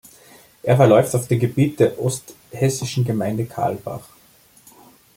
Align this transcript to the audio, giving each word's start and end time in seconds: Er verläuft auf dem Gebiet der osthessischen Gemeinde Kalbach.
Er 0.63 0.77
verläuft 0.77 1.13
auf 1.13 1.27
dem 1.27 1.39
Gebiet 1.39 1.79
der 1.79 2.01
osthessischen 2.03 3.05
Gemeinde 3.05 3.45
Kalbach. 3.45 4.09